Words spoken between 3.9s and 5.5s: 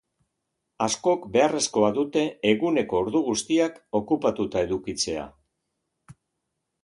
okupatuta edukitzea.